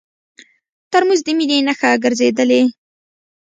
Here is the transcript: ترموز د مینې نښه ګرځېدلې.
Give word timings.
ترموز 0.91 1.19
د 1.25 1.27
مینې 1.37 1.57
نښه 1.67 1.89
ګرځېدلې. 2.03 2.61